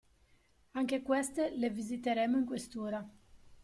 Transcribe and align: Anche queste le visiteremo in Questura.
Anche 0.71 1.03
queste 1.03 1.51
le 1.57 1.69
visiteremo 1.69 2.35
in 2.35 2.45
Questura. 2.45 3.07